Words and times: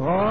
Oh. 0.00 0.27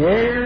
Yeah. 0.00 0.39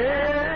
Yeah! 0.00 0.49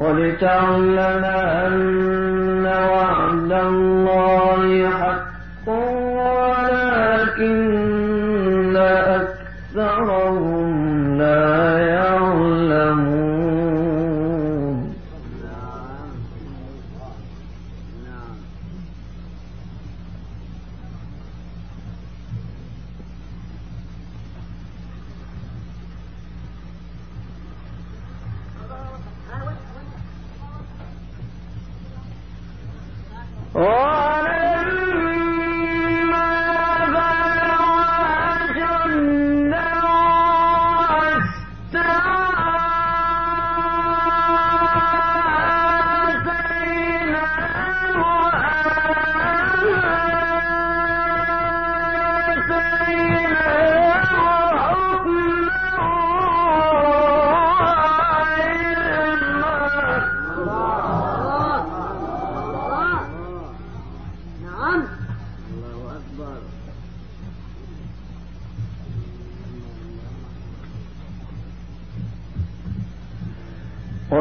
ولتعلم 0.00 1.24
أن 1.24 2.66
وعد 2.66 3.52
الله 3.52 4.90
حق 4.90 5.27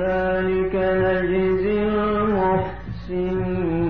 كذلك 0.00 0.74
نجزي 0.74 1.82
المحسنين. 2.32 3.89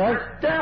أصبح 0.00 0.59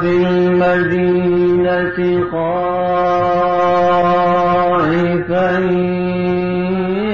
في 0.00 0.12
المدينة 0.26 1.98
خائفا 2.30 3.08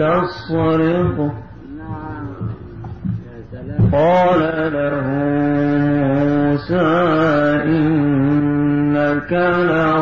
يستصرخه 0.00 1.32
قال 3.92 4.40
له 4.72 5.06
موسى 6.14 6.88
إنك 7.64 9.32
لغوي 9.32 9.95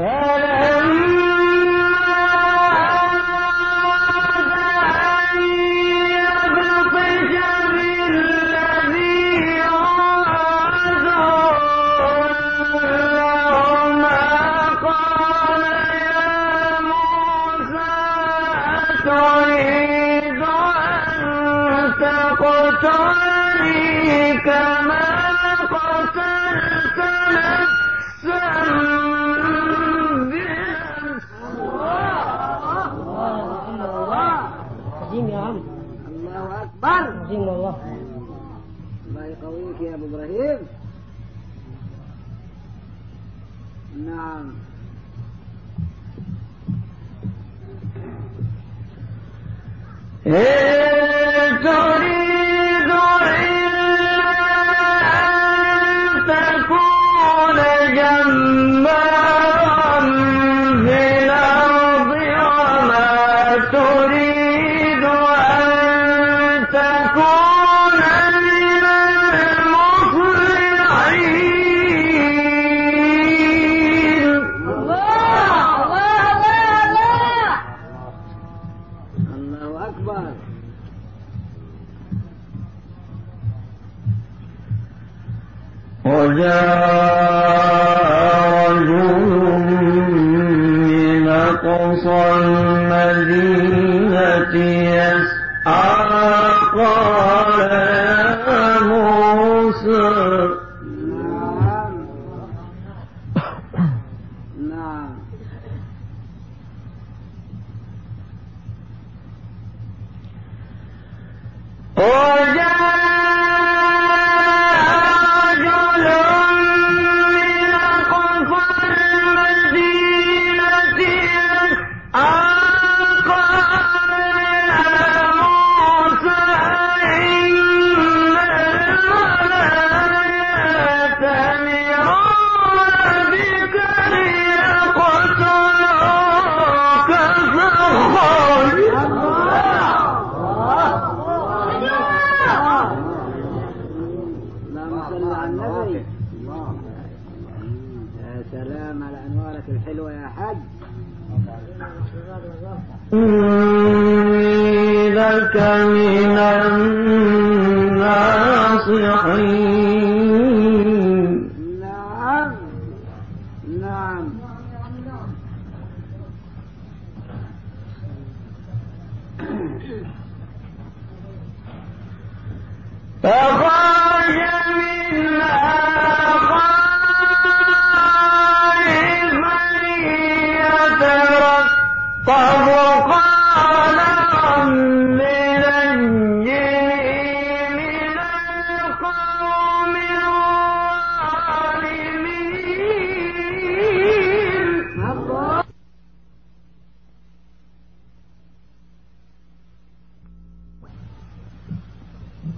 All 0.00 0.39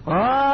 啊。 0.04 0.51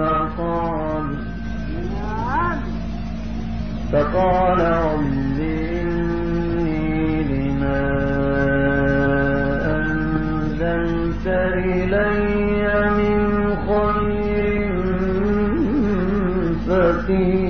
فقال 0.00 1.04
نعم. 1.92 2.58
فقال 3.92 4.60
رب 4.60 5.40
إني 5.80 7.22
لما 7.22 7.82
أنزلت 9.76 11.26
إلي 11.26 12.10
من 12.98 13.20
خير 13.68 14.74
فقير. 16.68 17.49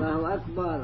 الله 0.00 0.34
أكبر. 0.34 0.80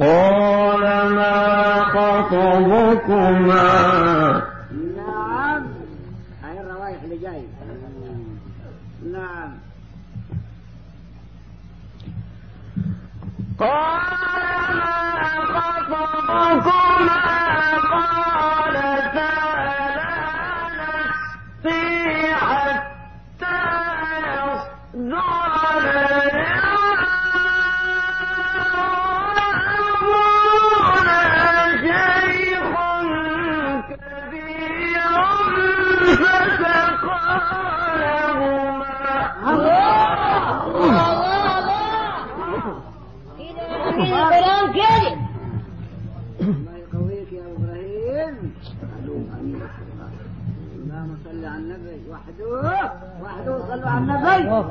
قال 0.00 1.14
ما 1.14 1.84
خطبكما؟ 1.84 3.62
نعم. 4.96 5.66
هاي 6.42 6.60
الروايح 6.60 7.02
اللي 7.02 7.18
جاي. 7.18 7.42
نعم. 9.12 9.58
قال 13.58 14.00
ما 14.74 14.94
خطبكما؟ 15.60 16.78
قال 17.80 18.76
وحدوه 52.40 53.66
صلوا 53.68 53.90
على 53.90 53.98
النبي 53.98 54.64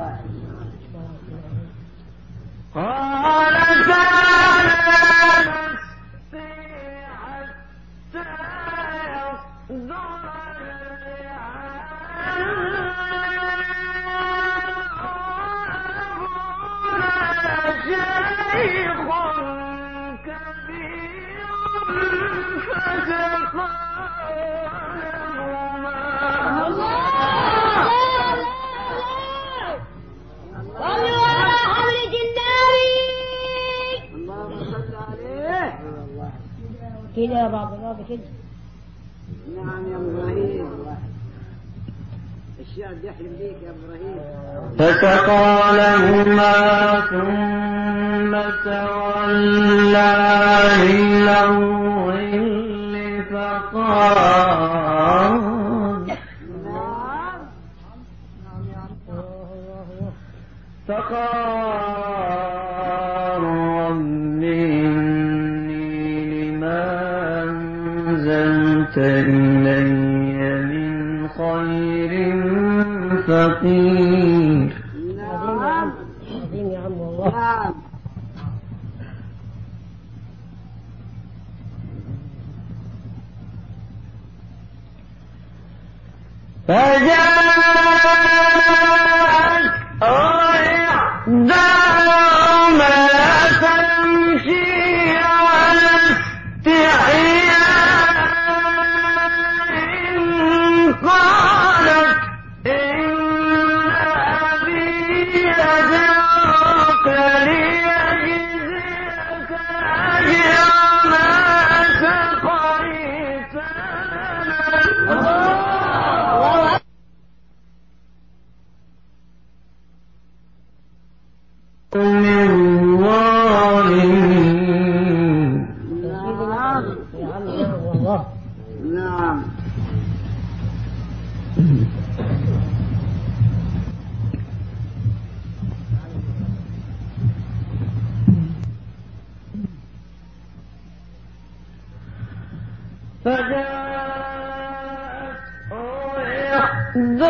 قال 45.28 45.80
هما 45.80 46.77
يا 76.78 76.84
عم 76.84 76.92
والله. 76.92 77.28
نعم. 77.30 77.74
فجاء 86.68 87.27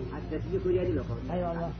أيوة 1.31 1.71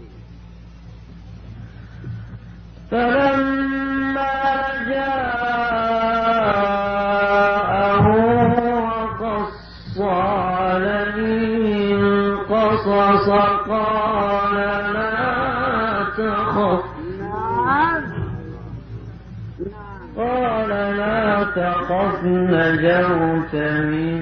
فلما 2.91 4.31
جاءه 7.11 8.05
وقص 8.75 9.55
قال 9.99 10.83
لا 14.93 16.03
تخف. 16.17 16.83
قال 20.17 20.69
لا 20.69 21.43
تخف 21.55 22.23
نجوت 22.25 23.55
من 23.91 24.20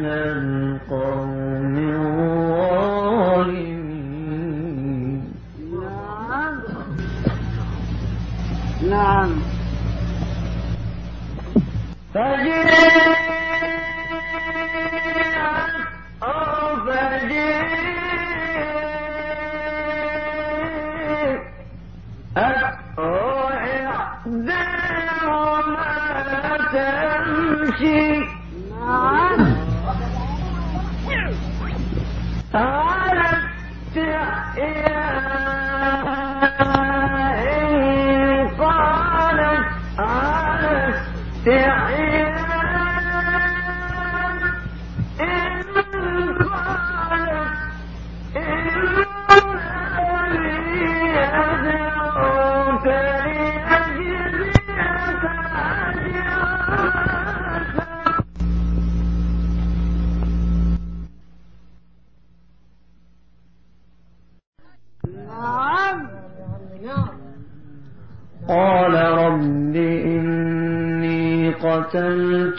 إني 71.96 72.52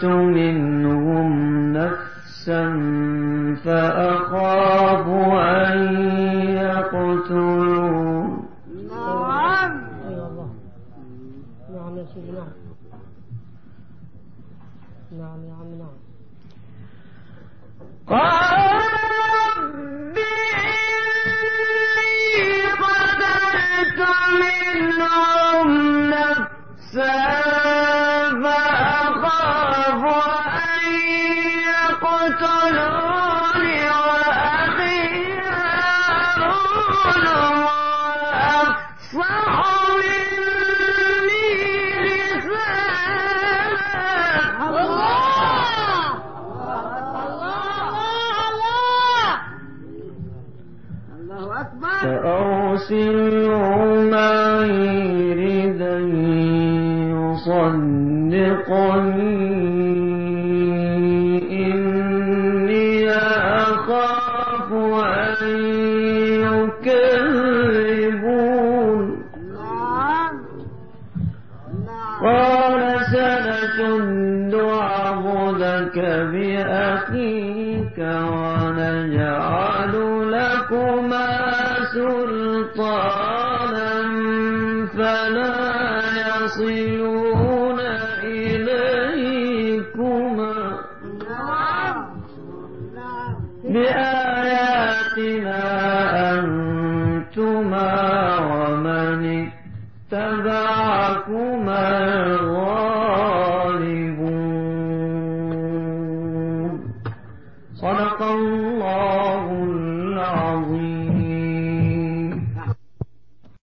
فأرسله 52.90 53.39